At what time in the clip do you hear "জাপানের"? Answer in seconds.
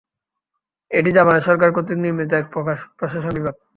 1.17-1.45